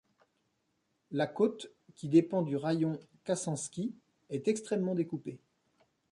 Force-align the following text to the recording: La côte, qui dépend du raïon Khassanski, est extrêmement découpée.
La 1.11 1.27
côte, 1.27 1.67
qui 1.93 2.09
dépend 2.09 2.41
du 2.41 2.55
raïon 2.55 2.99
Khassanski, 3.23 3.93
est 4.31 4.47
extrêmement 4.47 4.95
découpée. 4.95 5.37